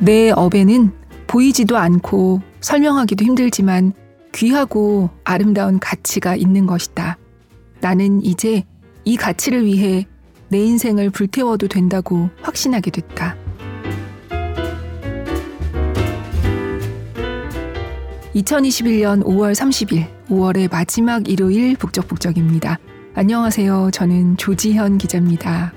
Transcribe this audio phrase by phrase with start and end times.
[0.00, 0.92] 내 업에는
[1.26, 3.92] 보이지도 않고 설명하기도 힘들지만
[4.34, 7.18] 귀하고 아름다운 가치가 있는 것이다.
[7.80, 8.64] 나는 이제
[9.04, 10.06] 이 가치를 위해
[10.48, 13.36] 내 인생을 불태워도 된다고 확신하게 됐다.
[18.34, 22.78] 2021년 5월 30일, 5월의 마지막 일요일 북적북적입니다.
[23.14, 23.90] 안녕하세요.
[23.92, 25.72] 저는 조지현 기자입니다.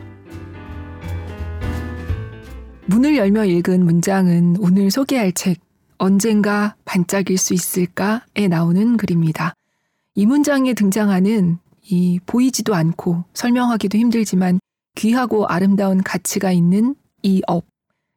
[2.86, 5.60] 문을 열며 읽은 문장은 오늘 소개할 책
[5.98, 9.54] 언젠가 반짝일 수 있을까에 나오는 글입니다.
[10.16, 14.60] 이 문장에 등장하는 이 보이지도 않고 설명하기도 힘들지만
[14.96, 17.66] 귀하고 아름다운 가치가 있는 이 업.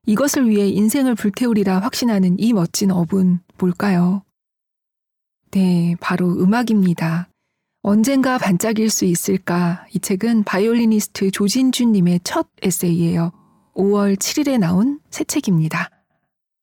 [0.05, 4.23] 이것을 위해 인생을 불태우리라 확신하는 이 멋진 업은 뭘까요?
[5.53, 7.29] 네, 바로 음악입니다.
[7.83, 9.87] 언젠가 반짝일 수 있을까?
[9.95, 13.33] 이 책은 바이올리니스트 조진주님의 첫 에세이예요.
[13.77, 15.91] 5월 7일에 나온 새 책입니다.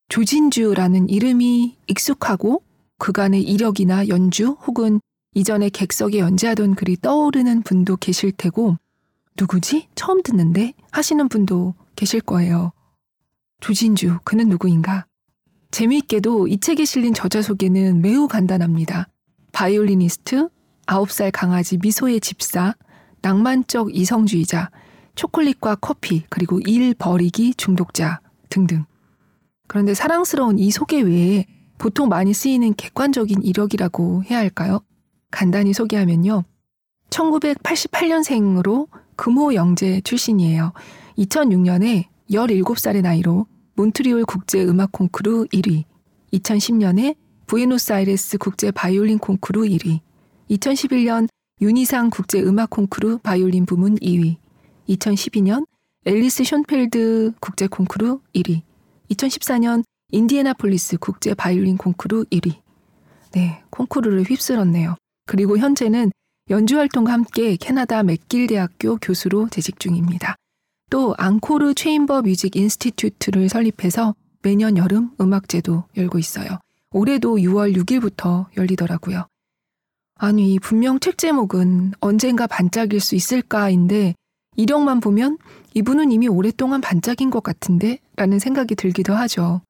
[0.09, 2.64] 조진주라는 이름이 익숙하고
[2.97, 5.00] 그간의 이력이나 연주 혹은
[5.36, 8.78] 이전에 객석에 연재하던 글이 떠오르는 분도 계실 테고
[9.38, 9.88] 누구지?
[9.95, 12.72] 처음 듣는데 하시는 분도 계실 거예요.
[13.61, 15.06] 조진주, 그는 누구인가?
[15.72, 19.08] 재미있게도 이 책에 실린 저자 소개는 매우 간단합니다.
[19.53, 20.50] 바이올리니스트,
[20.86, 22.75] 9살 강아지 미소의 집사,
[23.22, 24.69] 낭만적 이성주의자,
[25.16, 28.19] 초콜릿과 커피, 그리고 일 버리기 중독자
[28.50, 28.86] 등등.
[29.67, 31.45] 그런데 사랑스러운 이 소개 외에
[31.78, 34.80] 보통 많이 쓰이는 객관적인 이력이라고 해야 할까요?
[35.31, 36.44] 간단히 소개하면요.
[37.09, 40.73] 1988년생으로 금호 영재 출신이에요.
[41.17, 45.84] 2006년에 17살의 나이로 몬트리올 국제 음악 콩쿠르 1위,
[46.34, 47.16] 2010년에
[47.47, 50.00] 부에노스아이레스 국제 바이올린 콩쿠르 1위,
[50.50, 51.28] 2011년
[51.61, 54.38] 윤이상 국제 음악 콩쿠르 바이올린 부문 2위,
[54.89, 55.66] 2012년
[56.06, 58.62] 앨리스 션펠드 국제 콩쿠르 1위,
[59.09, 62.62] 2014년 인디애나폴리스 국제 바이올린 콩쿠르 1위.
[63.31, 64.96] 네, 콩쿠르를 휩쓸었네요.
[65.25, 66.12] 그리고 현재는
[66.50, 70.35] 연주 활동과 함께 캐나다 맥길 대학교 교수로 재직 중입니다.
[70.90, 74.13] 또 앙코르 체인버 뮤직 인스티튜트를 설립해서
[74.44, 76.59] 매년 여름 음악제도 열고 있어요.
[76.91, 79.25] 올해도 6월 6일부터 열리더라고요.
[80.16, 84.13] 아니, 분명 책 제목은 언젠가 반짝일 수 있을까인데
[84.56, 85.38] 이력만 보면
[85.74, 88.00] 이분은 이미 오랫동안 반짝인 것 같은데?
[88.16, 89.62] 라는 생각이 들기도 하죠.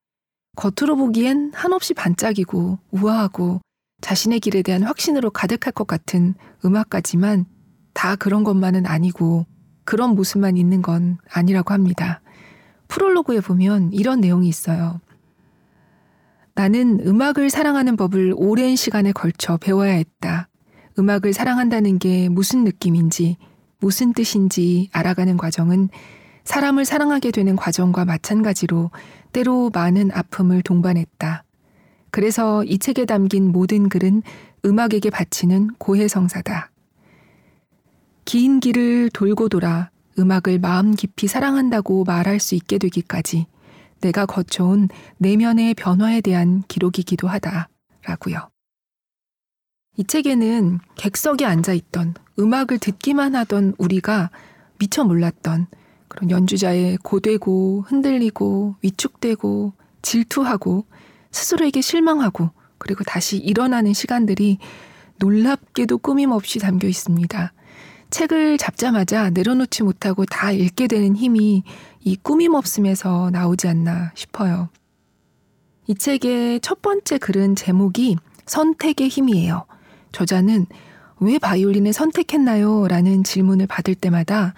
[0.56, 3.62] 겉으로 보기엔 한없이 반짝이고 우아하고
[4.02, 6.36] 자신의 길에 대한 확신으로 가득할 것 같은
[6.66, 7.46] 음악가지만
[7.94, 9.46] 다 그런 것만은 아니고
[9.86, 12.22] 그런 모습만 있는 건 아니라고 합니다.
[12.88, 15.00] 프롤로그에 보면 이런 내용이 있어요.
[16.56, 20.50] 나는 음악을 사랑하는 법을 오랜 시간에 걸쳐 배워야 했다.
[21.00, 23.38] 음악을 사랑한다는 게 무슨 느낌인지,
[23.84, 25.90] 무슨 뜻인지 알아가는 과정은
[26.46, 28.92] 사람을 사랑하게 되는 과정과 마찬가지로
[29.34, 31.44] 때로 많은 아픔을 동반했다.
[32.10, 34.24] 그래서 이 책에 담긴 모든 글은
[34.64, 36.72] 음악에게 바치는 고해성사다.
[38.24, 43.48] 긴 길을 돌고 돌아 음악을 마음 깊이 사랑한다고 말할 수 있게 되기까지
[44.00, 47.68] 내가 거쳐온 내면의 변화에 대한 기록이기도 하다.
[48.06, 48.53] 라고요.
[49.96, 54.31] 이 책에는 객석에 앉아 있던 음악을 듣기만 하던 우리가
[54.80, 55.68] 미처 몰랐던
[56.08, 60.86] 그런 연주자의 고되고 흔들리고 위축되고 질투하고
[61.31, 62.50] 스스로에게 실망하고
[62.80, 64.58] 그리고 다시 일어나는 시간들이
[65.18, 67.54] 놀랍게도 꾸밈없이 담겨 있습니다.
[68.10, 71.64] 책을 잡자마자 내려놓지 못하고 다 읽게 되는 힘이
[72.02, 74.70] 이 꾸밈 없음에서 나오지 않나 싶어요.
[75.88, 79.66] 이 책의 첫 번째 글은 제목이 선택의 힘이에요.
[80.13, 80.68] 저자는
[81.19, 82.88] 왜 바이올린을 선택했나요?
[82.88, 84.53] 라는 질문을 받을 때마다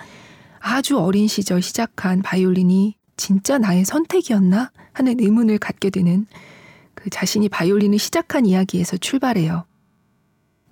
[0.59, 4.71] 아주 어린 시절 시작한 바이올린이 진짜 나의 선택이었나?
[4.93, 6.25] 하는 의문을 갖게 되는
[6.93, 9.65] 그 자신이 바이올린을 시작한 이야기에서 출발해요.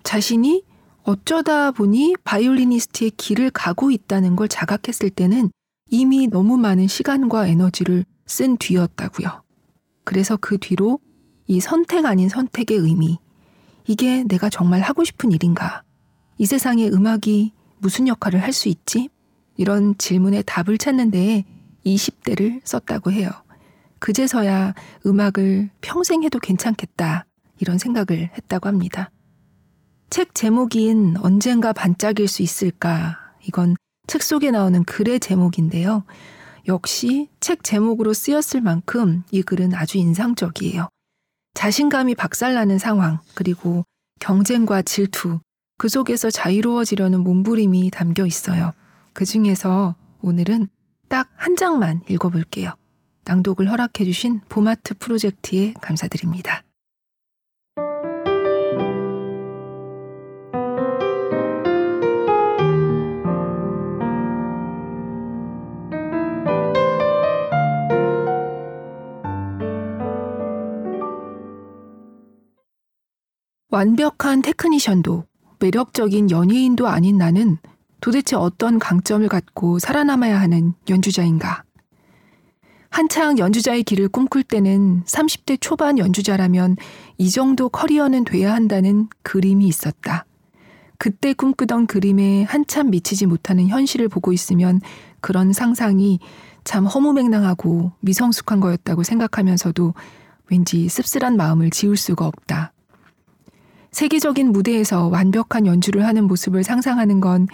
[0.02, 0.62] 자신이
[1.02, 5.50] 어쩌다 보니 바이올리니스트의 길을 가고 있다는 걸 자각했을 때는
[5.90, 9.42] 이미 너무 많은 시간과 에너지를 쓴 뒤였다고요.
[10.04, 10.98] 그래서 그 뒤로
[11.46, 13.18] 이 선택 아닌 선택의 의미,
[13.86, 15.82] 이게 내가 정말 하고 싶은 일인가?
[16.38, 19.08] 이 세상에 음악이 무슨 역할을 할 수 있지?
[19.56, 21.44] 이런 질문에 답을 찾는 데에
[21.86, 23.30] 20대를 썼다고 해요.
[23.98, 24.74] 그제서야
[25.06, 27.26] 음악을 평생 해도 괜찮겠다.
[27.60, 29.10] 이런 생각을 했다고 합니다.
[30.10, 33.18] 책 제목인 언젠가 반짝일 수 있을까?
[33.46, 33.76] 이건
[34.06, 36.04] 책 속에 나오는 글의 제목인데요.
[36.66, 40.88] 역시 책 제목으로 쓰였을 만큼 이 글은 아주 인상적이에요.
[41.54, 43.84] 자신감이 박살나는 상황, 그리고
[44.20, 45.40] 경쟁과 질투,
[45.78, 48.72] 그 속에서 자유로워지려는 몸부림이 담겨 있어요.
[49.12, 50.68] 그 중에서 오늘은
[51.08, 52.72] 딱 한 장만 읽어볼게요.
[53.24, 56.62] 낭독을 허락해주신 보마트 프로젝트에 감사드립니다.
[73.74, 75.24] 완벽한 테크니션도
[75.58, 77.58] 매력적인 연예인도 아닌 나는
[78.00, 81.64] 도대체 어떤 강점을 갖고 살아남아야 하는 연주자인가?
[82.88, 86.76] 한창 연주자의 길을 꿈꿀 때는 30대 초반 연주자라면
[87.18, 90.24] 이 정도 커리어는 돼야 한다는 그림이 있었다.
[90.96, 94.80] 그때 꿈꾸던 그림에 한참 미치지 못하는 현실을 보고 있으면
[95.20, 96.20] 그런 상상이
[96.62, 99.94] 참 허무맹랑하고 미성숙한 거였다고 생각하면서도
[100.48, 102.73] 왠지 씁쓸한 마음을 지울 수가 없다.
[103.94, 107.46] 세계적인 무대에서 완벽한 연주를 하는 모습을 상상하는 건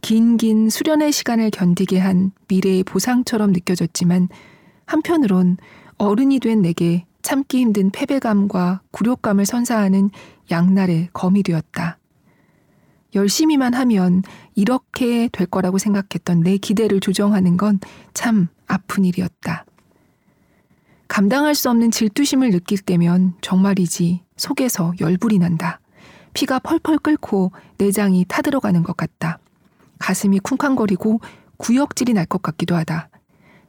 [0.00, 4.28] 긴긴 수련의 시간을 견디게 한 미래의 보상처럼 느껴졌지만
[4.86, 5.56] 한편으론
[5.96, 10.10] 어른이 된 내게 참기 힘든 패배감과 굴욕감을 선사하는
[10.50, 11.98] 양날의 검이 되었다.
[13.14, 14.24] 열심히만 하면
[14.56, 17.78] 이렇게 될 거라고 생각했던 내 기대를 조정하는 건
[18.14, 19.64] 참 아픈 일이었다.
[21.06, 25.78] 감당할 수 없는 질투심을 느낄 때면 정말이지 속에서 열불이 난다.
[26.34, 29.38] 피가 펄펄 끓고 내장이 타들어가는 것 같다.
[29.98, 31.20] 가슴이 쿵쾅거리고
[31.56, 33.08] 구역질이 날 것 같기도 하다.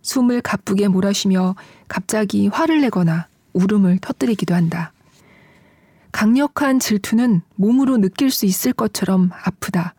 [0.01, 1.55] 숨을 가쁘게 몰아쉬며
[1.87, 4.91] 갑자기 화를 내거나 울음을 터뜨리기도 한다.
[6.11, 9.95] 강력한 질투는 몸으로 느낄 수 있을 것처럼 아프다.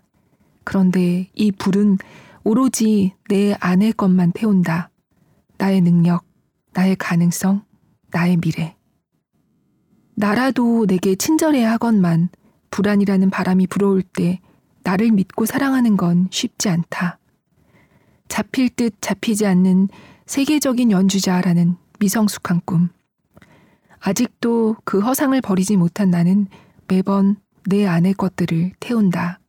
[0.64, 1.98] 그런데 이 불은
[2.44, 4.90] 오로지 내 안의 것만 태운다.
[5.58, 6.24] 나의 능력,
[6.72, 7.62] 나의 가능성,
[8.10, 8.76] 나의 미래.
[10.14, 12.28] 나라도 내게 친절해야 하건만
[12.76, 14.38] 불안이라는 바람이 불어올 때
[14.82, 17.18] 나를 믿고 사랑하는 건 쉽지 않다.
[18.28, 19.88] 잡힐 듯 잡히지 않는
[20.26, 22.90] 세계적인 연주자라는 미성숙한 꿈.
[23.98, 26.48] 아직도 그 허상을 버리지 못한 나는
[26.86, 29.40] 매번 내 안의 것들을 태운다.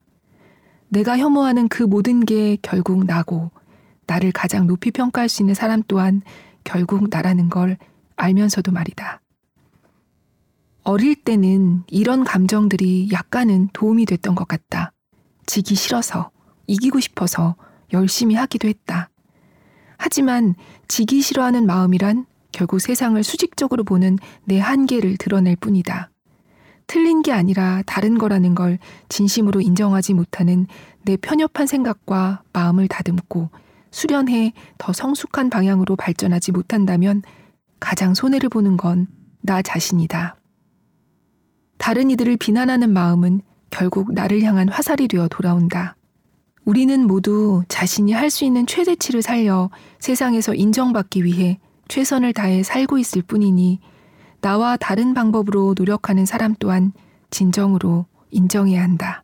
[0.87, 3.51] 내가 혐오하는 그 모든 게 결국 나고
[4.05, 6.21] 나를 가장 높이 평가할 수 있는 사람 또한
[6.63, 7.77] 결국 나라는 걸
[8.15, 9.19] 알면서도 말이다.
[10.87, 14.93] 어릴 때는 이런 감정들이 약간은 도움이 됐던 것 같다.
[15.45, 16.31] 지기 싫어서,
[16.65, 17.57] 이기고 싶어서
[17.91, 19.09] 열심히 하기도 했다.
[19.97, 20.55] 하지만
[20.87, 26.09] 지기 싫어하는 마음이란 결국 세상을 수직적으로 보는 내 한계를 드러낼 뿐이다.
[26.87, 28.79] 틀린 게 아니라 다른 거라는 걸
[29.09, 30.67] 진심으로 인정하지 못하는
[31.01, 33.49] 내 편협한 생각과 마음을 다듬고
[33.91, 37.23] 수련해 더 성숙한 방향으로 발전하지 못한다면
[37.81, 39.07] 가장 손해를 보는 건
[39.47, 40.35] 나 자신이다.
[41.77, 45.95] 다른 이들을 비난하는 마음은 결국 나를 향한 화살이 되어 돌아온다.
[46.65, 49.69] 우리는 모두 자신이 할 수 있는 최대치를 살려
[49.99, 53.79] 세상에서 인정받기 위해 최선을 다해 살고 있을 뿐이니
[54.41, 56.91] 나와 다른 방법으로 노력하는 사람 또한
[57.29, 59.23] 진정으로 인정해야 한다.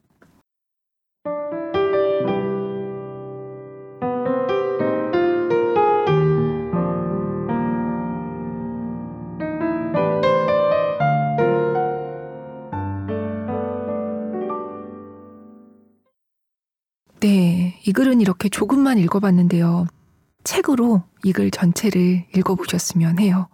[17.86, 19.88] 이 글은 이렇게 조금만 읽어봤는데요.
[20.44, 23.48] 책으로 이 글 전체를 읽어보셨으면 해요.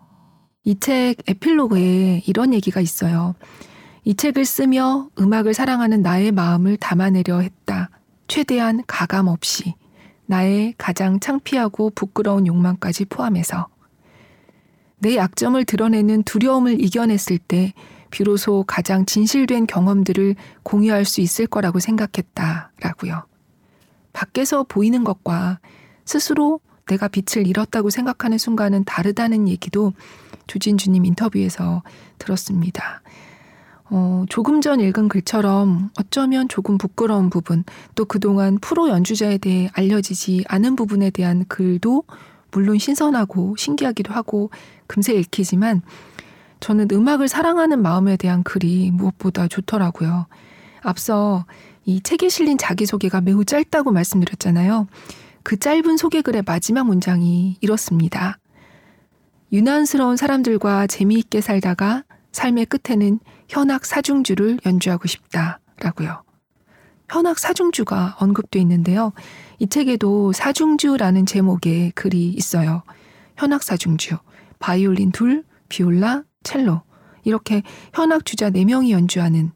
[0.64, 3.36] 이 책 에필로그에 이런 얘기가 있어요.
[4.04, 7.90] 이 책을 쓰며 음악을 사랑하는 나의 마음을 담아내려 했다.
[8.28, 9.76] 최대한 가감 없이
[10.26, 13.68] 나의 가장 창피하고 부끄러운 욕망까지 포함해서
[15.00, 17.74] 내 약점을 드러내는 두려움을 이겨냈을 때
[18.12, 23.24] 비로소 가장 진실된 경험들을 공유할 수 있을 거라고 생각했다라고요.
[24.14, 25.60] 밖에서 보이는 것과
[26.06, 29.94] 스스로 내가 빛을 잃었다고 생각하는 순간은 다르다는 얘기도
[30.48, 31.84] 조진주님 인터뷰에서
[32.18, 33.02] 들었습니다.
[33.92, 37.64] 어, 조금 전 읽은 글처럼 어쩌면 조금 부끄러운 부분,
[37.96, 42.04] 또 그동안 프로 연주자에 대해 알려지지 않은 부분에 대한 글도
[42.52, 44.52] 물론 신선하고 신기하기도 하고
[44.88, 45.82] 금세 읽히지만
[46.60, 50.28] 저는 음악을 사랑하는 마음에 대한 글이 무엇보다 좋더라고요.
[50.82, 51.46] 앞서
[51.86, 54.88] 이 책에 실린 자기소개가 매우 짧다고 말씀드렸잖아요.
[55.44, 58.38] 그 짧은 소개글의 마지막 문장이 이렇습니다.
[59.52, 65.60] 유난스러운 사람들과 재미있게 살다가 삶의 끝에는 현악 사중주를 연주하고 싶다.
[65.80, 66.24] 라고요.
[67.10, 69.14] 현악 사중주가 언급돼 있는데요.
[69.58, 72.84] 이 책에도 사중주라는 제목의 글이 있어요.
[73.36, 74.18] 현악 사중주,
[74.60, 76.84] 바이올린 둘, 비올라, 첼로.
[77.24, 79.52] 이렇게 현악 주자 4명이 연주하는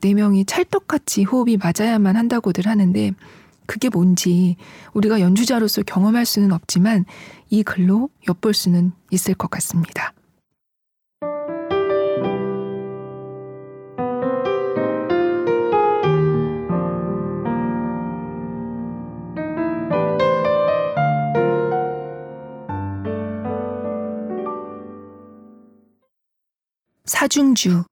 [0.00, 3.12] 4명이 찰떡같이 호흡이 맞아야만 한다고들 하는데
[3.66, 4.56] 그게 뭔지
[4.94, 7.04] 우리가 연주자로서 경험할 수는 없지만
[7.50, 10.12] 이 글로 엿볼 수는 있을 것 같습니다.
[27.04, 27.84] 사중주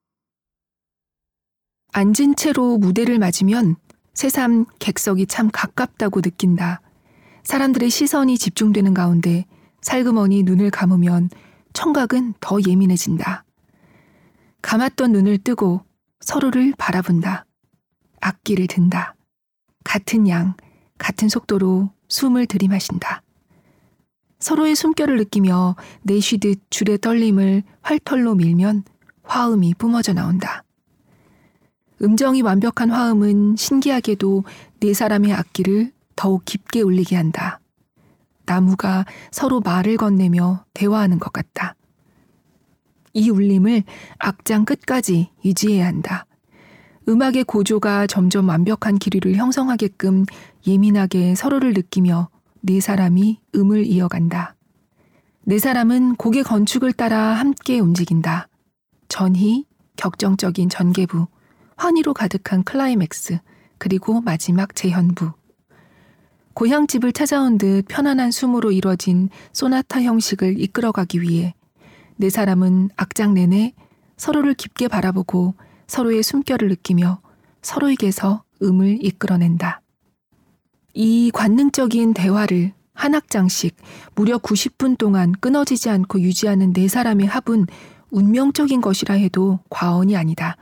[1.96, 3.76] 앉은 채로 무대를 맞으면
[4.14, 6.80] 새삼 객석이 참 가깝다고 느낀다.
[7.44, 9.46] 사람들의 시선이 집중되는 가운데
[9.80, 11.30] 살그머니 눈을 감으면
[11.72, 13.44] 청각은 더 예민해진다.
[14.60, 15.82] 감았던 눈을 뜨고
[16.18, 17.46] 서로를 바라본다.
[18.20, 19.14] 악기를 든다.
[19.84, 20.54] 같은 양,
[20.98, 23.22] 같은 속도로 숨을 들이마신다.
[24.40, 28.82] 서로의 숨결을 느끼며 내쉬듯 줄의 떨림을 활털로 밀면
[29.22, 30.64] 화음이 뿜어져 나온다.
[32.02, 34.44] 음정이 완벽한 화음은 신기하게도
[34.80, 37.60] 네 사람의 악기를 더욱 깊게 울리게 한다.
[38.46, 41.76] 나무가 서로 말을 건네며 대화하는 것 같다.
[43.12, 43.84] 이 울림을
[44.18, 46.26] 악장 끝까지 유지해야 한다.
[47.08, 50.24] 음악의 고조가 점점 완벽한 기류를 형성하게끔
[50.66, 52.28] 예민하게 서로를 느끼며
[52.60, 54.56] 네 사람이 음을 이어간다.
[55.44, 58.48] 네 사람은 곡의 건축을 따라 함께 움직인다.
[59.08, 61.26] 전희, 격정적인 전개부,
[61.76, 63.38] 환희로 가득한 클라이맥스,
[63.78, 65.32] 그리고 마지막 재현부.
[66.54, 71.54] 고향집을 찾아온 듯 편안한 숨으로 이뤄진 소나타 형식을 이끌어가기 위해
[72.16, 73.74] 네 사람은 악장 내내
[74.16, 75.54] 서로를 깊게 바라보고
[75.88, 77.20] 서로의 숨결을 느끼며
[77.62, 79.80] 서로에게서 음을 이끌어낸다.
[80.94, 83.76] 이 관능적인 대화를 한 악장씩
[84.14, 87.66] 무려 90분 동안 끊어지지 않고 유지하는 네 사람의 합은
[88.10, 90.56] 운명적인 것이라 해도 과언이 아니다.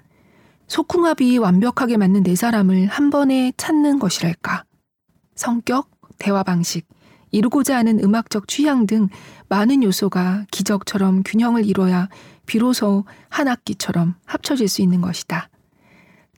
[0.73, 4.65] 소궁합이 완벽하게 맞는 네 사람을 한 번에 찾는 것이랄까.
[5.35, 6.89] 성격, 대화 방식,
[7.31, 9.11] 이루고자 하는 음악적 취향 등
[9.51, 12.09] 많은 요소가 기적처럼 균형을 이뤄야
[12.47, 15.51] 비로소 한 악기처럼 합쳐질 수 있는 것이다.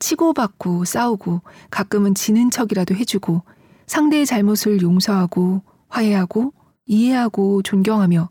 [0.01, 3.43] 치고받고 싸우고 가끔은 지는 척이라도 해주고
[3.87, 6.53] 상대의 잘못을 용서하고 화해하고
[6.87, 8.31] 이해하고 존경하며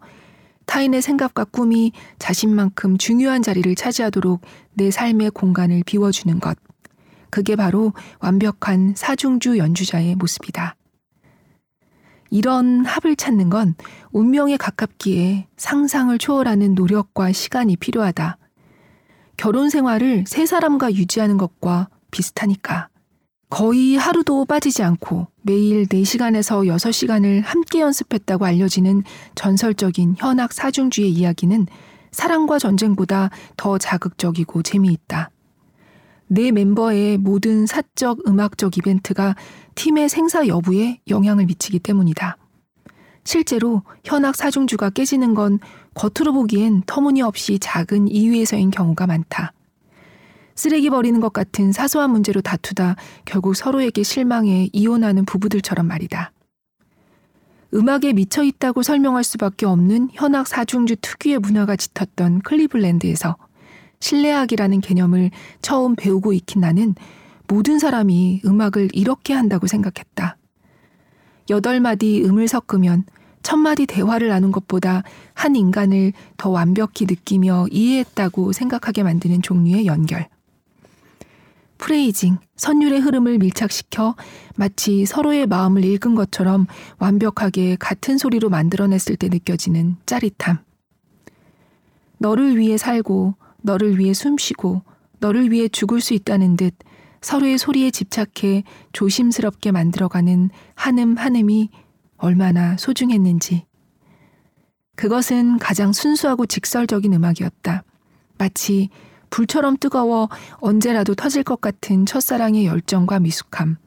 [0.66, 4.42] 타인의 생각과 꿈이 자신만큼 중요한 자리를 차지하도록
[4.74, 6.58] 내 삶의 공간을 비워주는 것.
[7.30, 10.76] 그게 바로 완벽한 사중주 연주자의 모습이다.
[12.30, 13.76] 이런 합을 찾는 건
[14.12, 18.38] 운명에 가깝기에 상상을 초월하는 노력과 시간이 필요하다.
[19.38, 22.90] 결혼 생활을 세 사람과 유지하는 것과 비슷하니까.
[23.54, 29.04] 거의 하루도 빠지지 않고 매일 4시간에서 6시간을 함께 연습했다고 알려지는
[29.36, 31.68] 전설적인 현악 사중주의 이야기는
[32.10, 35.30] 사랑과 전쟁보다 더 자극적이고 재미있다.
[36.26, 39.36] 내 멤버의 모든 사적 음악적 이벤트가
[39.76, 42.38] 팀의 생사 여부에 영향을 미치기 때문이다.
[43.24, 45.60] 실제로 현악 사중주가 깨지는 건
[45.94, 49.54] 겉으로 보기엔 터무니없이 작은 이유에서인 경우가 많다.
[50.56, 52.96] 쓰레기 버리는 것 같은 사소한 문제로 다투다
[53.26, 56.32] 결국 서로에게 실망해 이혼하는 부부들처럼 말이다.
[57.74, 63.36] 음악에 미쳐 있다고 설명할 수밖에 없는 현악 사중주 특유의 문화가 짙었던 클리블랜드에서
[64.00, 65.32] 신뢰악이라는 개념을
[65.62, 66.94] 처음 배우고 익힌 나는
[67.48, 70.38] 모든 사람이 음악을 이렇게 한다고 생각했다.
[71.50, 73.06] 여덟 마디 음을 섞으면
[73.42, 80.28] 첫 마디 대화를 나눈 것보다 한 인간을 더 완벽히 느끼며 이해했다고 생각하게 만드는 종류의 연결.
[81.84, 84.16] 프레이징, 선율의 흐름을 밀착시켜
[84.56, 86.66] 마치 서로의 마음을 읽은 것처럼
[86.98, 90.60] 완벽하게 같은 소리로 만들어냈을 때 느껴지는 짜릿함.
[92.20, 94.82] 너를 위해 살고, 너를 위해 숨쉬고,
[95.20, 96.74] 너를 위해 죽을 수 있다는 듯
[97.20, 98.64] 서로의 소리에 집착해
[98.94, 101.70] 조심스럽게 만들어가는 한음 한음이
[102.16, 103.66] 얼마나 소중했는지.
[104.96, 107.84] 그것은 가장 순수하고 직설적인 음악이었다.
[108.38, 108.90] 마치
[109.34, 113.78] 불처럼 뜨거워 언제라도 터질 것 같은 첫사랑의 열정과 미숙함.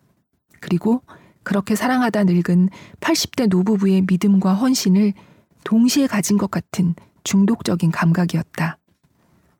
[0.58, 1.02] 그리고
[1.44, 5.12] 그렇게 사랑하다 늙은 80대 노부부의 믿음과 헌신을
[5.62, 8.78] 동시에 가진 것 같은 중독적인 감각이었다.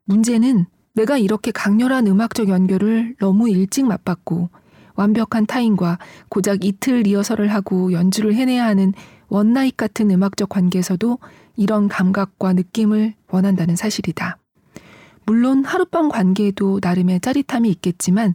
[0.07, 4.51] 문제는 내가 이렇게 강렬한 음악적 연결을 너무 일찍 맛봤고
[4.97, 8.93] 완벽한 타인과 고작 이틀 리허설을 하고 연주를 해내야 하는
[9.29, 11.19] one night 같은 음악적 관계에서도
[11.55, 14.39] 이런 감각과 느낌을 원한다는 사실이다.
[15.27, 18.35] 물론 하룻밤 관계에도 나름의 짜릿함이 있겠지만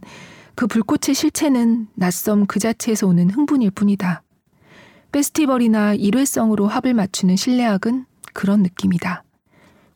[0.54, 4.22] 그 불꽃의 실체는 낯섦 그 자체에서 오는 흥분일 뿐이다.
[5.10, 9.24] 페스티벌이나 일회성으로 합을 맞추는 실내악은 그런 느낌이다.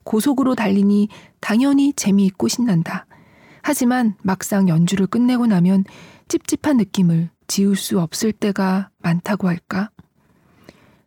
[0.04, 1.08] 고속으로 달리니
[1.40, 3.06] 당연히 재미있고 신난다.
[3.62, 5.84] 하지만 막상 연주를 끝내고 나면
[6.28, 9.90] 찝찝한 느낌을 지울 수 없을 때가 많다고 할까?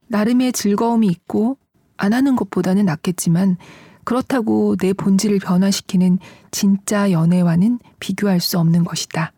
[0.08, 1.58] 나름의 즐거움이 있고
[1.98, 3.58] 안 하는 것보다는 낫겠지만
[4.10, 6.18] 그렇다고 내 본질을 변화시키는
[6.50, 9.34] 진짜 연애와는 비교할 수 없는 것이다.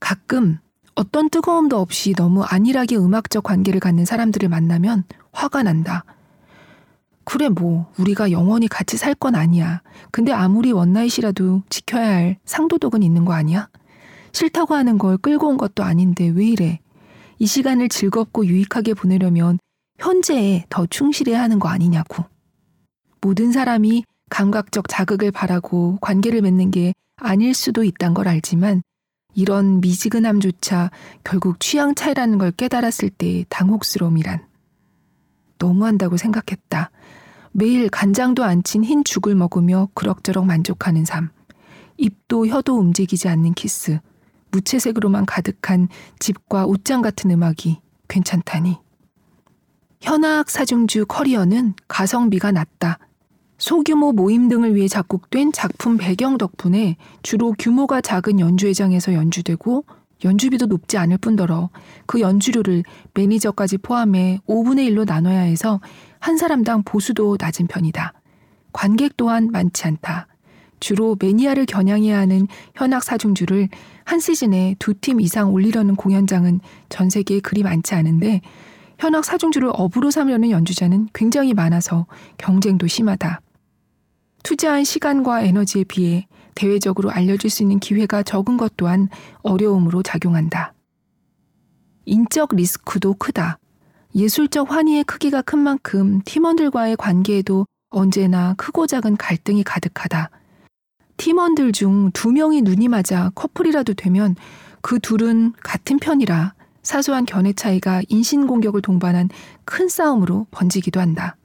[0.00, 0.60] 가끔
[0.94, 6.06] 어떤 뜨거움도 없이 너무 안일하게 음악적 관계를 갖는 사람들을 만나면 화가 난다.
[7.24, 9.82] 그래, 뭐, 우리가 영원히 같이 살 건 아니야.
[10.10, 13.68] 근데 아무리 원나잇이라도 지켜야 할 상도덕은 있는 거 아니야?
[14.32, 16.80] 싫다고 하는 걸 끌고 온 것도 아닌데 왜 이래?
[17.38, 19.58] 이 시간을 즐겁고 유익하게 보내려면
[19.98, 22.24] 현재에 더 충실해야 하는 거 아니냐고.
[23.24, 28.82] 모든 사람이 감각적 자극을 바라고 관계를 맺는 게 아닐 수도 있단 걸 알지만
[29.32, 30.90] 이런 미지근함조차
[31.24, 34.46] 결국 취향 차이라는 걸 깨달았을 때의 당혹스러움이란.
[35.58, 36.90] 너무한다고 생각했다.
[37.52, 41.30] 매일 간장도 안 친 흰 죽을 먹으며 그럭저럭 만족하는 삶.
[41.96, 44.00] 입도 혀도 움직이지 않는 키스.
[44.50, 45.88] 무채색으로만 가득한
[46.18, 48.76] 집과 옷장 같은 음악이 괜찮다니.
[50.02, 52.98] 현악 사중주 커리어는 가성비가 낮다.
[53.58, 59.84] 소규모 모임 등을 위해 작곡된 작품 배경 덕분에 주로 규모가 작은 연주회장에서 연주되고
[60.24, 61.70] 연주비도 높지 않을 뿐더러
[62.06, 62.82] 그 연주료를
[63.14, 65.80] 매니저까지 포함해 5분의 1로 나눠야 해서
[66.18, 68.12] 한 사람당 보수도 낮은 편이다.
[68.72, 70.26] 관객 또한 많지 않다.
[70.80, 73.68] 주로 매니아를 겨냥해야 하는 현악 사중주를
[74.04, 78.40] 한 시즌에 두 팀 이상 올리려는 공연장은 전 세계에 그리 많지 않은데
[78.98, 82.06] 현악 사중주를 업으로 삼려는 연주자는 굉장히 많아서
[82.38, 83.40] 경쟁도 심하다.
[84.42, 89.08] 투자한 시간과 에너지에 비해 대외적으로 알려질 수 있는 기회가 적은 것 또한
[89.42, 90.74] 어려움으로 작용한다.
[92.04, 93.58] 인적 리스크도 크다.
[94.14, 100.30] 예술적 환희의 크기가 큰 만큼 팀원들과의 관계에도 언제나 크고 작은 갈등이 가득하다.
[101.16, 104.36] 팀원들 중 두 명이 눈이 맞아 커플이라도 되면
[104.82, 109.28] 그 둘은 같은 편이라 사소한 견해 차이가 인신공격을 동반한
[109.64, 111.36] 큰 싸움으로 번지기도 한다.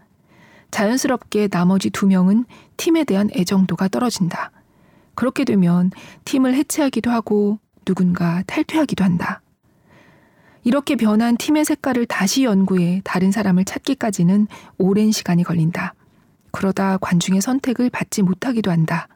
[0.70, 2.46] 자연스럽게 나머지 두 명은
[2.78, 4.52] 팀에 대한 애정도가 떨어진다.
[5.16, 5.92] 그렇게 되면
[6.26, 9.42] 팀을 해체하기도 하고 누군가 탈퇴하기도 한다.
[10.64, 15.96] 이렇게 변한 팀의 색깔을 다시 연구해 다른 사람을 찾기까지는 오랜 시간이 걸린다.
[16.52, 19.08] 그러다 관중의 선택을 받지 못하기도 한다.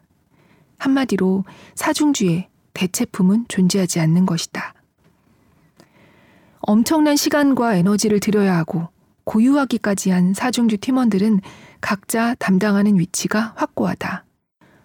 [0.78, 1.44] 한마디로
[1.74, 4.73] 사중주의 대체품은 존재하지 않는 것이다.
[6.66, 8.88] 엄청난 시간과 에너지를 들여야 하고
[9.24, 11.40] 고유하기까지 한 사중주 팀원들은
[11.80, 14.24] 각자 담당하는 위치가 확고하다.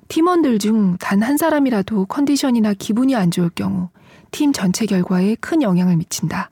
[0.07, 3.89] 팀원들 중 단 한 사람이라도 컨디션이나 기분이 안 좋을 경우
[4.31, 6.51] 팀 전체 결과에 큰 영향을 미친다.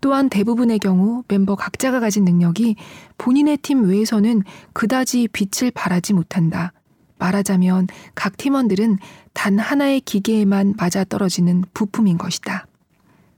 [0.00, 2.76] 또한 대부분의 경우 멤버 각자가 가진 능력이
[3.18, 4.42] 본인의 팀 외에서는
[4.72, 6.72] 그다지 빛을 발하지 못한다.
[7.18, 8.98] 말하자면 각 팀원들은
[9.32, 12.66] 단 하나의 기계에만 맞아 떨어지는 부품인 것이다.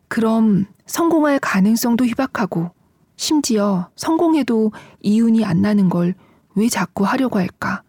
[0.08, 2.72] 그럼 성공할 가능성도 희박하고
[3.14, 6.14] 심지어 성공해도 이윤이 안 나는 걸
[6.58, 7.84] 왜 자꾸 하려고 할까?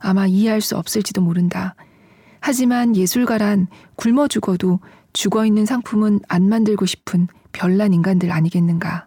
[0.00, 1.76] 아마 이해할 수 없을지도 모른다.
[2.40, 4.80] 하지만 예술가란 굶어 죽어도
[5.12, 9.06] 죽어 있는 상품은 안 만들고 싶은 별난 인간들 아니겠는가.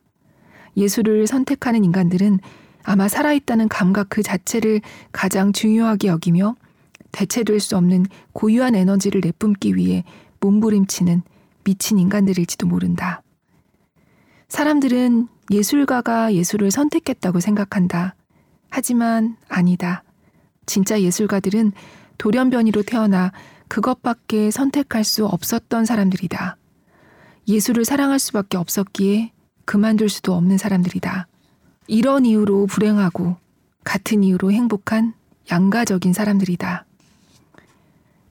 [0.78, 2.39] 예술을 선택하는 인간들은
[2.84, 4.80] 아마 살아있다는 감각 그 자체를
[5.12, 6.56] 가장 중요하게 여기며
[7.12, 10.06] 대체될 수 없는 고유한 에너지를 내뿜기 위해
[10.39, 11.22] 몸부림치는
[11.69, 13.21] 미친 인간들일지도 모른다.
[14.47, 18.15] 사람들은 예술가가 예술을 선택했다고 생각한다.
[18.71, 20.03] 하지만 아니다.
[20.65, 21.73] 진짜 예술가들은
[22.17, 23.32] 돌연변이로 태어나
[23.67, 26.58] 그것밖에 선택할 수 없었던 사람들이다.
[27.47, 29.32] 예술을 사랑할 수밖에 없었기에
[29.65, 31.27] 그만둘 수도 없는 사람들이다.
[31.86, 33.38] 이런 이유로 불행하고
[33.84, 35.13] 같은 이유로 행복한
[35.51, 36.86] 양가적인 사람들이다.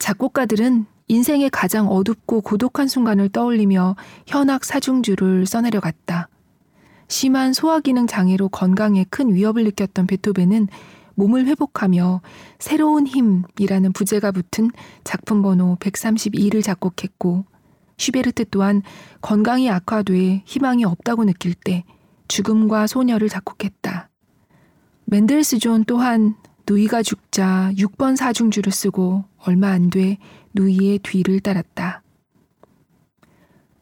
[0.00, 6.28] 작곡가들은 인생의 가장 어둡고 고독한 순간을 떠올리며 현악 사중주를 써내려갔다.
[7.08, 10.68] 심한 소화기능 장애로 건강에 큰 위협을 느꼈던 베토벤은
[11.14, 12.20] 몸을 회복하며
[12.58, 14.70] 새로운 힘이라는 부제가 붙은
[15.02, 17.44] 작품 번호 132를 작곡했고
[17.96, 18.82] 슈베르트 또한
[19.22, 21.84] 건강이 악화돼 희망이 없다고 느낄 때
[22.28, 24.10] 죽음과 소녀를 작곡했다.
[25.06, 26.36] 맨델스존 또한
[26.68, 30.18] 누이가 죽자 6번 사중주를 쓰고 얼마 안 돼
[30.54, 32.02] 누이의 뒤를 따랐다.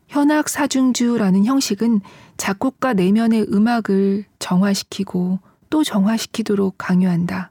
[0.08, 2.00] 현악 사중주라는 형식은
[2.36, 7.50] 작곡가 내면의 음악을 정화시키고 또 정화시키도록 강요한다.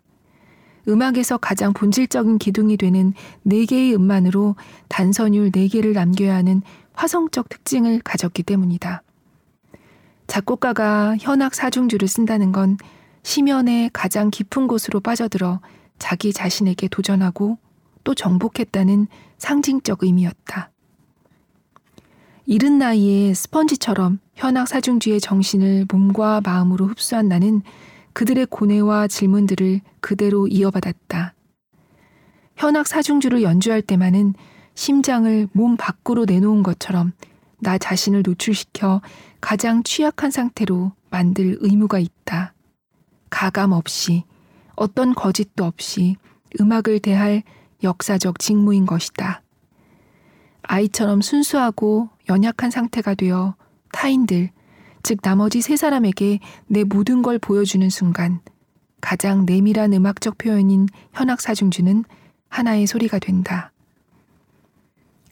[0.88, 4.56] 음악에서 가장 본질적인 기둥이 되는 네 개의 음만으로
[4.88, 6.62] 단선율 네 개를 남겨야 하는
[6.93, 9.01] 화성적 특징을 가졌기 때문이다.
[10.28, 12.78] 작곡가가 현악 사중주를 쓴다는 건
[13.23, 15.60] 심연의 가장 깊은 곳으로 빠져들어
[15.97, 17.58] 자기 자신에게 도전하고
[18.05, 20.71] 또 정복했다는 상징적 의미였다.
[22.45, 27.61] 이른 나이에 스펀지처럼 현악 사중주의 정신을 몸과 마음으로 흡수한 나는
[28.13, 31.33] 그들의 고뇌와 질문들을 그대로 이어받았다.
[32.55, 34.35] 현악 사중주를 연주할 때만은
[34.75, 37.11] 심장을 몸 밖으로 내놓은 것처럼
[37.59, 39.01] 나 자신을 노출시켜
[39.41, 42.53] 가장 취약한 상태로 만들 의무가 있다.
[43.31, 44.23] 가감 없이
[44.75, 46.15] 어떤 거짓도 없이
[46.59, 47.43] 음악을 대할
[47.83, 49.41] 역사적 직무인 것이다.
[50.63, 53.55] 아이처럼 순수하고 연약한 상태가 되어
[53.91, 54.49] 타인들,
[55.03, 58.39] 즉 나머지 세 사람에게 내 모든 걸 보여주는 순간
[59.01, 62.03] 가장 내밀한 음악적 표현인 현악 사중주는
[62.49, 63.71] 하나의 소리가 된다.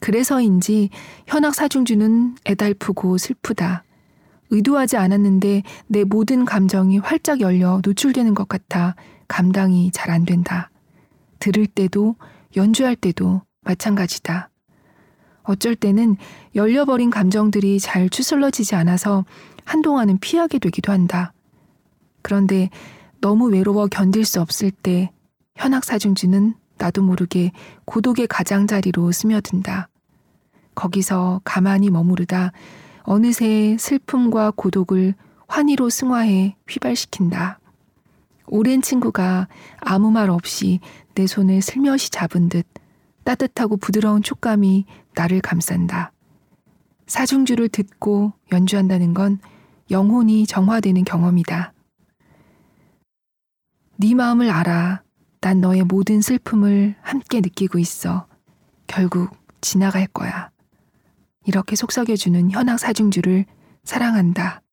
[0.00, 0.90] 그래서인지
[1.26, 3.84] 현악 사중주는 애달프고 슬프다.
[4.50, 8.94] 의도하지 않았는데 내 모든 감정이 활짝 열려 노출되는 것 같아
[9.26, 10.70] 감당이 잘 안 된다.
[11.40, 12.16] 들을 때도
[12.56, 14.50] 연주할 때도 마찬가지다.
[15.42, 16.16] 어쩔 때는
[16.54, 19.24] 열려버린 감정들이 잘 추슬러지지 않아서
[19.64, 21.32] 한동안은 피하게 되기도 한다.
[22.22, 22.70] 그런데
[23.20, 25.10] 너무 외로워 견딜 수 없을 때
[25.56, 27.52] 현악사중지는 나도 모르게
[27.84, 29.88] 고독의 가장자리로 스며든다.
[30.74, 32.52] 거기서 가만히 머무르다
[33.02, 35.14] 어느새 슬픔과 고독을
[35.46, 37.60] 환희로 승화해 휘발시킨다.
[38.46, 39.48] 오랜 친구가
[39.80, 40.80] 아무 말 없이
[41.14, 42.66] 내 손을 슬며시 잡은 듯
[43.24, 46.12] 따뜻하고 부드러운 촉감이 나를 감싼다.
[47.06, 49.38] 사중주를 듣고 연주한다는 건
[49.90, 51.72] 영혼이 정화되는 경험이다.
[53.96, 55.02] 네 마음을 알아.
[55.40, 58.26] 난 너의 모든 슬픔을 함께 느끼고 있어.
[58.86, 60.50] 결국 지나갈 거야.
[61.46, 63.44] 이렇게 속삭여주는 현악 사중주를
[63.84, 64.63] 사랑한다.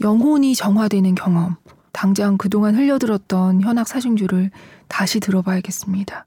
[0.00, 1.56] 영혼이 정화되는 경험.
[1.92, 4.50] 당장 그동안 흘려들었던 현악 사중주를
[4.86, 6.26] 다시 들어봐야겠습니다.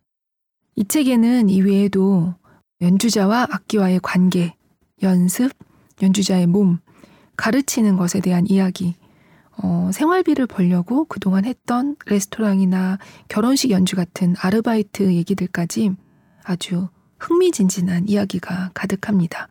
[0.76, 2.34] 이 책에는 이외에도
[2.82, 4.56] 연주자와 악기와의 관계,
[5.02, 5.52] 연습,
[6.02, 6.80] 연주자의 몸,
[7.38, 8.96] 가르치는 것에 대한 이야기,
[9.64, 15.92] 어, 생활비를 벌려고 그동안 했던 레스토랑이나 결혼식 연주 같은 아르바이트 얘기들까지
[16.44, 19.48] 아주 흥미진진한 이야기가 가득합니다.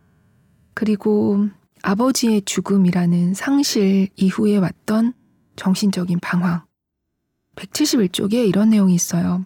[0.73, 1.47] 그리고
[1.83, 5.13] 아버지의 죽음이라는 상실 이후에 왔던
[5.55, 6.63] 정신적인 방황.
[7.55, 9.45] 171쪽에 이런 내용이 있어요.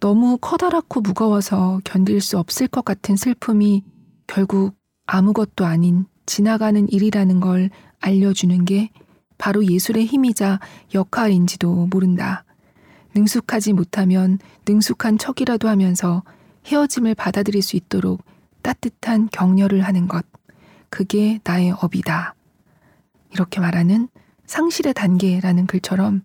[0.00, 3.84] 너무 커다랗고 무거워서 견딜 수 없을 것 같은 슬픔이
[4.26, 4.74] 결국
[5.06, 8.90] 아무것도 아닌 지나가는 일이라는 걸 알려주는 게
[9.38, 10.60] 바로 예술의 힘이자
[10.94, 12.44] 역할인지도 모른다.
[13.14, 16.22] 능숙하지 못하면 능숙한 척이라도 하면서
[16.66, 18.24] 헤어짐을 받아들일 수 있도록
[18.62, 20.24] 따뜻한 격려를 하는 것.
[20.92, 22.34] 그게 나의 업이다.
[23.30, 24.08] 이렇게 말하는
[24.44, 26.20] 상실의 단계라는 글처럼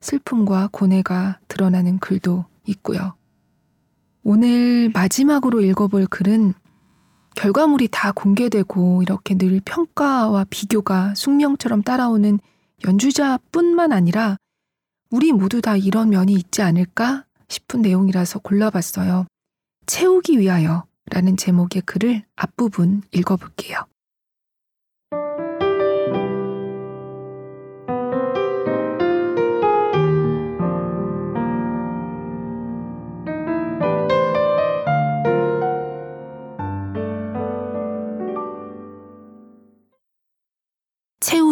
[0.00, 3.14] 슬픔과 고뇌가 드러나는 글도 있고요.
[4.24, 6.52] 오늘 마지막으로 읽어볼 글은
[7.36, 12.40] 결과물이 다 공개되고 이렇게 늘 평가와 비교가 숙명처럼 따라오는
[12.84, 14.36] 연주자뿐만 아니라
[15.10, 19.26] 우리 모두 다 이런 면이 있지 않을까 싶은 내용이라서 골라봤어요.
[19.86, 23.86] 채우기 위하여 라는 제목의 글을 앞부분 읽어볼게요.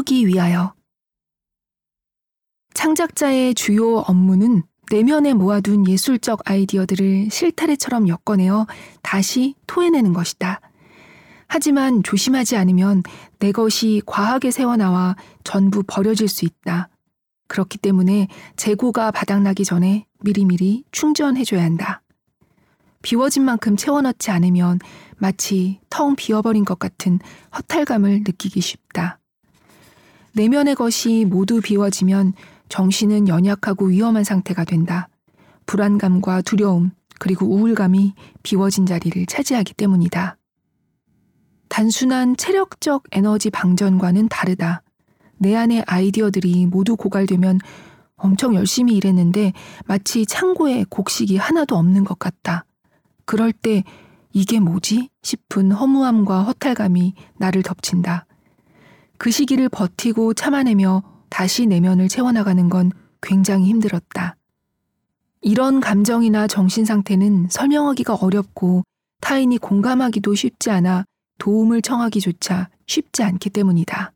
[0.06, 0.72] 채우기 위하여
[2.72, 8.66] 창작자의 주요 업무는 내면에 모아둔 예술적 아이디어들을 실타래처럼 엮어내어
[9.02, 10.60] 다시 토해내는 것이다.
[11.48, 13.02] 하지만 조심하지 않으면
[13.40, 16.88] 내 것이 과하게 새어나와 전부 버려질 수 있다.
[17.48, 22.02] 그렇기 때문에 재고가 바닥나기 전에 미리미리 충전해줘야 한다.
[23.02, 24.78] 비워진 만큼 채워넣지 않으면
[25.16, 27.18] 마치 텅 비어버린 것 같은
[27.56, 29.18] 허탈감을 느끼기 쉽다.
[30.36, 32.34] 내면의 것이 모두 비워지면
[32.68, 35.08] 정신은 연약하고 위험한 상태가 된다.
[35.64, 40.36] 불안감과 두려움, 그리고 우울감이 비워진 자리를 차지하기 때문이다.
[41.70, 44.82] 단순한 체력적 에너지 방전과는 다르다.
[45.38, 47.58] 내 안의 아이디어들이 모두 고갈되면
[48.16, 49.54] 엄청 열심히 일했는데
[49.86, 52.66] 마치 창고에 곡식이 하나도 없는 것 같다.
[53.24, 53.84] 그럴 때
[54.34, 55.08] 이게 뭐지?
[55.22, 58.25] 싶은 허무함과 허탈감이 나를 덮친다.
[59.18, 64.36] 그 시기를 버티고 참아내며 다시 내면을 채워나가는 건 굉장히 힘들었다.
[65.42, 68.82] 이런 감정이나 정신 상태는 설명하기가 어렵고
[69.20, 71.04] 타인이 공감하기도 쉽지 않아
[71.38, 74.12] 도움을 청하기조차 쉽지 않기 때문이다.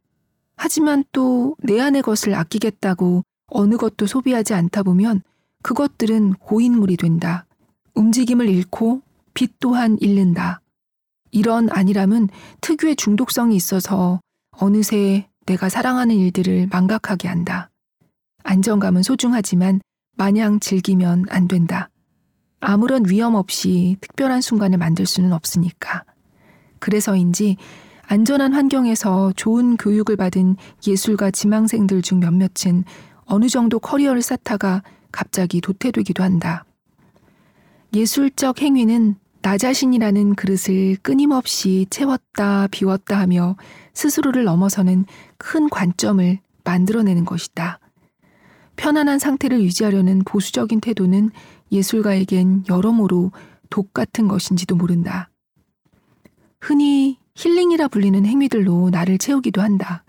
[0.57, 5.23] 하지만 또 내 안의 것을 아끼겠다고 어느 것도 소비하지 않다 보면
[5.63, 7.47] 그것들은 고인물이 된다.
[7.95, 9.03] 움직임을 잃고
[9.35, 10.61] 빛 또한 잃는다.
[11.31, 12.29] 이런 안일함은
[12.61, 14.21] 특유의 중독성이 있어서
[14.61, 17.71] 어느새 내가 사랑하는 일들을 망각하게 한다.
[18.45, 19.81] 안정감은 소중하지만
[20.19, 21.89] 마냥 즐기면 안 된다.
[22.61, 26.05] 아무런 위험 없이 특별한 순간을 만들 수는 없으니까.
[26.79, 27.57] 그래서인지
[28.03, 32.85] 안전한 환경에서 좋은 교육을 받은 예술가 지망생들 중 몇몇은
[33.25, 36.67] 어느 정도 커리어를 쌓다가 갑자기 도태되기도 한다.
[37.95, 43.57] 예술적 행위는 나 자신이라는 그릇을 끊임없이 채웠다 비웠다 하며
[43.95, 45.07] 스스로를 넘어서는
[45.39, 47.79] 큰 관점을 만들어내는 것이다.
[48.77, 51.31] 편안한 상태를 유지하려는 보수적인 태도는
[51.73, 53.33] 예술가에겐 여러모로
[53.71, 55.31] 독 같은 것인지도 모른다.
[56.61, 60.05] 흔히 힐링이라 불리는 행위들로 나를 채우기도 한다.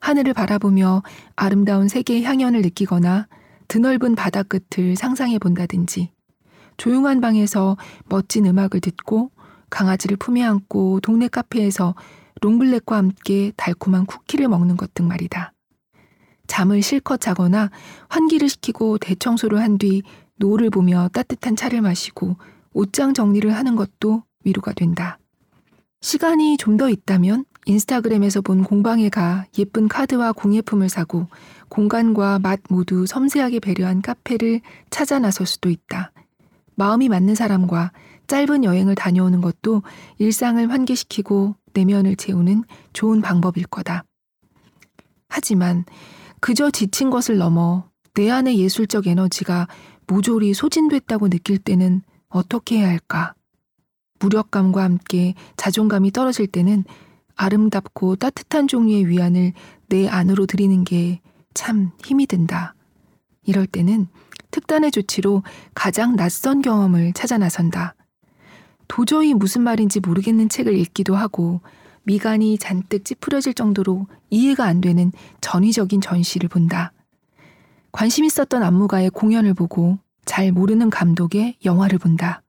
[0.00, 1.02] 하늘을 바라보며
[1.36, 3.28] 아름다운 세계의 향연을 느끼거나
[3.68, 6.13] 드넓은 바다 끝을 상상해 본다든지
[6.76, 9.30] 조용한 방에서 멋진 음악을 듣고
[9.70, 11.94] 강아지를 품에 안고 동네 카페에서
[12.40, 15.52] 롱블랙과 함께 달콤한 쿠키를 먹는 것 등 말이다.
[16.46, 17.70] 잠을 실컷 자거나
[18.08, 20.02] 환기를 시키고 대청소를 한 뒤
[20.36, 22.36] 노을을 보며 따뜻한 차를 마시고
[22.72, 25.18] 옷장 정리를 하는 것도 위로가 된다.
[26.00, 31.28] 시간이 좀 더 있다면 인스타그램에서 본 공방에 가 예쁜 카드와 공예품을 사고
[31.70, 34.60] 공간과 맛 모두 섬세하게 배려한 카페를
[34.90, 36.12] 찾아 나설 수도 있다.
[36.76, 37.92] 마음이 맞는 사람과
[38.26, 39.82] 짧은 여행을 다녀오는 것도
[40.18, 44.04] 일상을 환기시키고 내면을 채우는 좋은 방법일 거다.
[45.28, 45.84] 하지만
[46.40, 49.68] 그저 지친 것을 넘어 내 안의 예술적 에너지가
[50.06, 53.34] 모조리 소진됐다고 느낄 때는 어떻게 해야 할까?
[54.20, 56.84] 무력감과 함께 자존감이 떨어질 때는
[57.34, 59.52] 아름답고 따뜻한 종류의 위안을
[59.88, 61.20] 내 안으로 들이는 게
[61.54, 62.74] 참 힘이 든다.
[63.44, 64.06] 이럴 때는
[64.50, 65.42] 특단의 조치로
[65.74, 67.94] 가장 낯선 경험을 찾아 나선다.
[68.88, 71.60] 도저히 무슨 말인지 모르겠는 책을 읽기도 하고
[72.04, 76.92] 미간이 잔뜩 찌푸려질 정도로 이해가 안 되는 전위적인 전시를 본다.
[77.92, 82.42] 관심 있었던 안무가의 공연을 보고 잘 모르는 감독의 영화를 본다.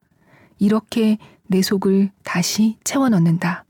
[0.60, 3.65] 이렇게 내 속을 다시 채워 넣는다.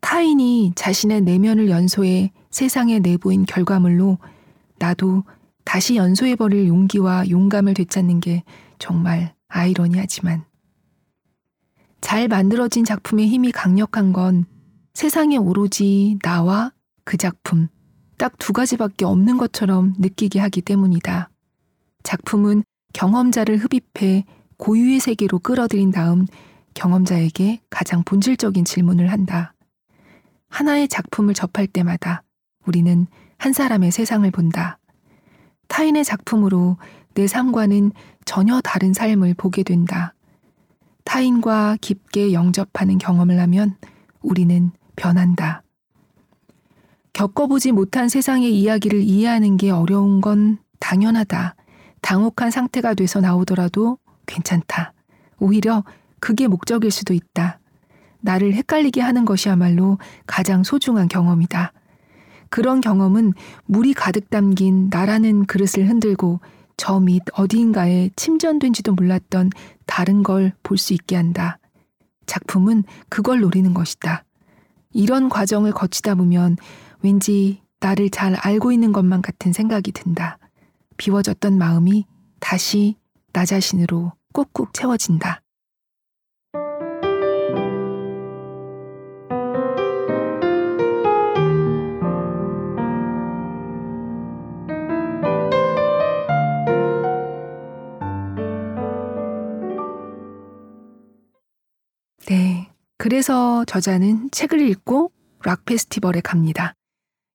[0.00, 4.18] 타인이 자신의 내면을 연소해 세상에 내보인 결과물로
[4.78, 5.24] 나도
[5.66, 8.44] 다시 연소해버릴 용기와 용감을 되찾는 게
[8.78, 10.44] 정말 아이러니하지만
[12.00, 14.46] 잘 만들어진 작품의 힘이 강력한 건
[14.94, 16.72] 세상에 오로지 나와
[17.04, 17.68] 그 작품
[18.16, 21.30] 딱 두 가지밖에 없는 것처럼 느끼게 하기 때문이다.
[22.04, 22.62] 작품은
[22.94, 24.24] 경험자를 흡입해
[24.56, 26.26] 고유의 세계로 끌어들인 다음
[26.74, 29.52] 경험자에게 가장 본질적인 질문을 한다.
[30.48, 32.22] 하나의 작품을 접할 때마다
[32.64, 34.78] 우리는 한 사람의 세상을 본다.
[35.68, 36.76] 타인의 작품으로
[37.14, 37.92] 내 삶과는
[38.24, 40.14] 전혀 다른 삶을 보게 된다.
[41.04, 43.76] 타인과 깊게 영접하는 경험을 하면
[44.20, 45.62] 우리는 변한다.
[47.12, 51.54] 겪어보지 못한 세상의 이야기를 이해하는 게 어려운 건 당연하다.
[52.02, 54.92] 당혹한 상태가 돼서 나오더라도 괜찮다.
[55.38, 55.84] 오히려
[56.20, 57.58] 그게 목적일 수도 있다.
[58.20, 61.72] 나를 헷갈리게 하는 것이야말로 가장 소중한 경험이다.
[62.50, 63.32] 그런 경험은
[63.66, 66.40] 물이 가득 담긴 나라는 그릇을 흔들고
[66.76, 69.50] 저 밑 어디인가에 침전된지도 몰랐던
[69.86, 71.58] 다른 걸 볼 수 있게 한다.
[72.26, 74.24] 작품은 그걸 노리는 것이다.
[74.92, 76.56] 이런 과정을 거치다 보면
[77.02, 80.38] 왠지 나를 잘 알고 있는 것만 같은 생각이 든다.
[80.96, 82.06] 비워졌던 마음이
[82.40, 82.96] 다시
[83.32, 85.42] 나 자신으로 꾹꾹 채워진다.
[103.06, 105.12] 그래서 저자는 책을 읽고
[105.44, 106.74] 락 페스티벌에 갑니다.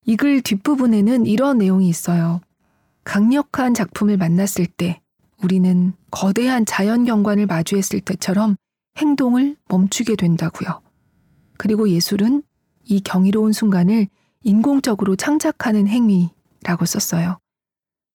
[0.05, 2.41] 이 글 뒷부분에는 이런 내용이 있어요.
[3.05, 4.99] 강력한 작품을 만났을 때
[5.41, 8.57] 우리는 거대한 자연 경관을 마주했을 때처럼
[8.97, 10.81] 행동을 멈추게 된다고요.
[11.57, 12.43] 그리고 예술은
[12.83, 14.07] 이 경이로운 순간을
[14.43, 17.39] 인공적으로 창작하는 행위라고 썼어요.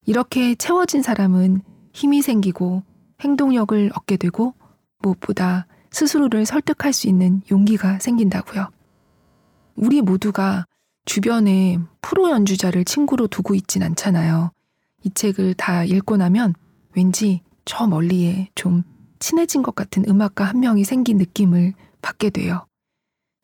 [0.05, 1.63] 이렇게 채워진 사람은
[1.95, 2.83] 힘이 생기고
[3.23, 4.53] 행동력을 얻게 되고
[4.99, 5.67] 무엇보다
[5.97, 8.69] 스스로를 설득할 수 있는 용기가 생긴다고요.
[9.77, 10.67] 우리 모두가
[11.07, 14.51] 주변에 프로 연주자를 친구로 두고 있진 않잖아요.
[15.05, 16.53] 이 책을 다 읽고 나면
[16.95, 18.83] 왠지 저 멀리에 좀
[19.21, 22.67] 친해진 것 같은 음악가 한 명이 생긴 느낌을 받게 돼요.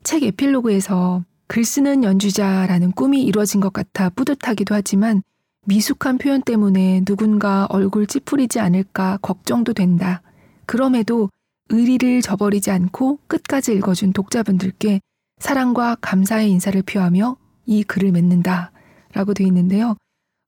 [0.04, 5.22] 책 에필로그에서 글 쓰는 연주자라는 꿈이 이루어진 것 같아 뿌듯하기도 하지만
[5.64, 10.20] 미숙한 표현 때문에 누군가 얼굴 찌푸리지 않을까 걱정도 된다.
[10.66, 11.30] 그럼에도
[11.72, 15.00] 의리를 저버리지 않고 끝까지 읽어준 독자분들께
[15.40, 18.72] 사랑과 감사의 인사를 표하며 이 글을 맺는다.
[19.14, 19.96] 라고 되어 있는데요.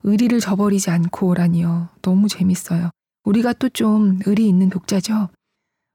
[0.03, 1.89] 의리를 저버리지 않고라니요.
[2.03, 2.91] 너무 재밌어요.
[3.25, 5.31] 우리가 또 좀 의리 있는 독자죠.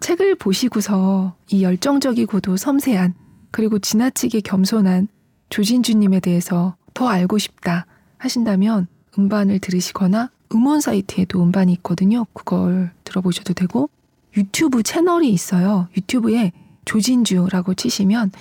[0.02, 3.13] 책을 보시고서 이 열정적이고도 섬세한
[3.52, 5.08] 그리고 지나치게 겸손한
[5.50, 7.86] 조진주님에 대해서 더 알고 싶다
[8.18, 8.88] 하신다면
[9.18, 12.26] 음반을 들으시거나 음원 사이트에도 음반이 있거든요.
[12.34, 13.89] 그걸 들어보셔도 되고
[14.38, 15.88] 유튜브 채널이 있어요.
[15.98, 16.52] 유튜브에
[16.86, 18.32] 조진주라고 치시면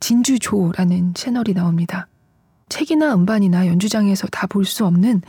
[0.00, 2.08] 진주조라는 채널이 나옵니다.
[2.68, 5.22] 책이나 음반이나 연주장에서 다 볼 수 없는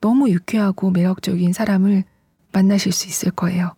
[0.00, 2.04] 너무 유쾌하고 매력적인 사람을
[2.52, 3.74] 만나실 수 있을 거예요.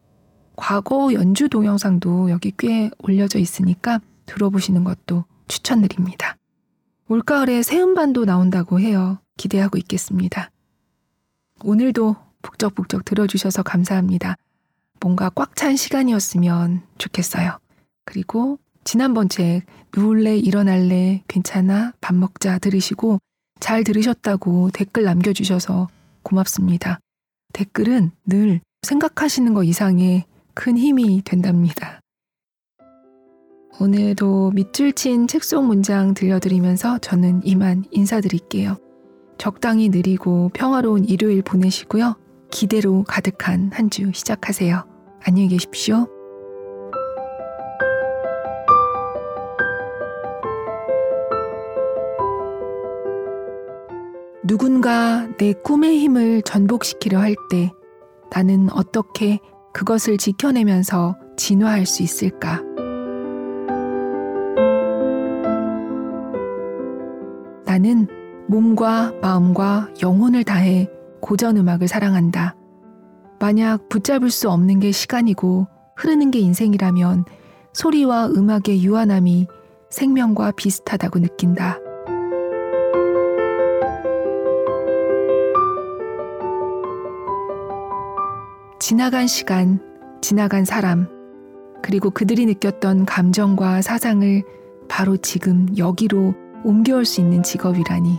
[0.56, 6.36] 과거 연주 동영상도 여기 꽤 올려져 있으니까 들어보시는 것도 추천드립니다.
[7.08, 9.18] 올가을에 새 음반도 나온다고 해요.
[9.36, 10.50] 기대하고 있겠습니다.
[11.64, 14.36] 오늘도 북적북적 들어주셔서 감사합니다.
[15.00, 17.58] 뭔가 꽉 찬 시간이었으면 좋겠어요.
[18.04, 19.62] 그리고 지난번 책
[19.96, 23.18] 누울래 일어날래 괜찮아 밥 먹자 들으시고
[23.60, 25.88] 잘 들으셨다고 댓글 남겨주셔서
[26.22, 27.00] 고맙습니다.
[27.52, 32.00] 댓글은 늘 생각하시는 것 이상의 큰 힘이 된답니다.
[33.80, 38.76] 오늘도 밑줄 친 책 속 문장 들려드리면서 저는 이만 인사드릴게요.
[39.38, 42.16] 적당히 느리고 평화로운 일요일 보내시고요.
[42.50, 44.87] 기대로 가득한 한 주 시작하세요.
[45.20, 46.06] 안녕히 계십시오.
[54.42, 57.72] 누군가 내 꿈의 힘을 전복시키려 할 때
[58.30, 59.38] 나는 어떻게
[59.72, 62.62] 그것을 지켜내면서 진화할 수 있을까?
[67.64, 68.06] 나는
[68.48, 70.88] 몸과 마음과 영혼을 다해
[71.20, 72.57] 고전 음악을 사랑한다.
[73.40, 77.24] 만약 붙잡을 수 없는 게 시간이고 흐르는 게 인생이라면
[77.72, 79.46] 소리와 음악의 유한함이
[79.90, 81.78] 생명과 비슷하다고 느낀다.
[88.80, 89.80] 지나간 시간,
[90.20, 91.08] 지나간 사람,
[91.82, 94.42] 그리고 그들이 느꼈던 감정과 사상을
[94.88, 98.18] 바로 지금 여기로 옮겨올 수 있는 직업이라니,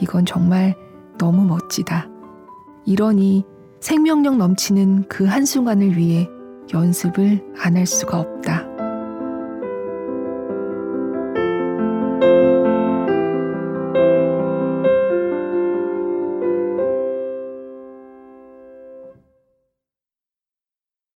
[0.00, 0.76] 이건 정말
[1.18, 2.08] 너무 멋지다.
[2.84, 3.44] 이러니
[3.80, 6.28] 생명력 넘치는 그 한순간을 위해
[6.72, 8.75] 연습을 안 할 수가 없다.